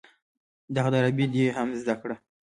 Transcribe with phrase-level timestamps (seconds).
[0.75, 2.15] دغه ده عربي دې هم زده کړه.